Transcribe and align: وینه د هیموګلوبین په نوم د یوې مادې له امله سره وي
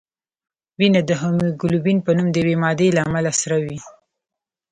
وینه 0.79 1.01
د 1.09 1.11
هیموګلوبین 1.21 1.97
په 2.05 2.11
نوم 2.17 2.27
د 2.31 2.35
یوې 2.43 2.55
مادې 2.63 2.87
له 2.95 3.01
امله 3.07 3.31
سره 3.41 3.55
وي 3.65 3.79